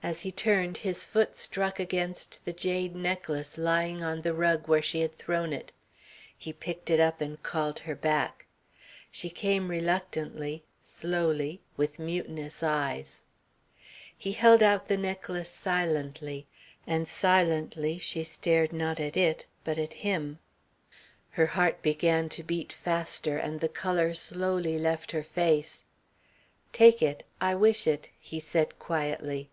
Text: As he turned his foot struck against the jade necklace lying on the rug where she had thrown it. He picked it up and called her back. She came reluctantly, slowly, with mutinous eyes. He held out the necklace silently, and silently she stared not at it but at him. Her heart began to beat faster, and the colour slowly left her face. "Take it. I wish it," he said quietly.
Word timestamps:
As 0.00 0.20
he 0.20 0.30
turned 0.30 0.78
his 0.78 1.04
foot 1.04 1.34
struck 1.36 1.80
against 1.80 2.44
the 2.44 2.52
jade 2.52 2.94
necklace 2.94 3.58
lying 3.58 4.00
on 4.00 4.22
the 4.22 4.32
rug 4.32 4.68
where 4.68 4.80
she 4.80 5.00
had 5.00 5.12
thrown 5.12 5.52
it. 5.52 5.72
He 6.38 6.52
picked 6.52 6.88
it 6.88 7.00
up 7.00 7.20
and 7.20 7.42
called 7.42 7.80
her 7.80 7.96
back. 7.96 8.46
She 9.10 9.28
came 9.28 9.66
reluctantly, 9.68 10.62
slowly, 10.84 11.60
with 11.76 11.98
mutinous 11.98 12.62
eyes. 12.62 13.24
He 14.16 14.30
held 14.30 14.62
out 14.62 14.86
the 14.86 14.96
necklace 14.96 15.50
silently, 15.50 16.46
and 16.86 17.08
silently 17.08 17.98
she 17.98 18.22
stared 18.22 18.72
not 18.72 19.00
at 19.00 19.16
it 19.16 19.46
but 19.64 19.78
at 19.78 19.94
him. 19.94 20.38
Her 21.30 21.46
heart 21.46 21.82
began 21.82 22.28
to 22.30 22.44
beat 22.44 22.72
faster, 22.72 23.36
and 23.36 23.58
the 23.58 23.68
colour 23.68 24.14
slowly 24.14 24.78
left 24.78 25.10
her 25.10 25.24
face. 25.24 25.82
"Take 26.72 27.02
it. 27.02 27.26
I 27.40 27.56
wish 27.56 27.88
it," 27.88 28.10
he 28.20 28.38
said 28.38 28.78
quietly. 28.78 29.50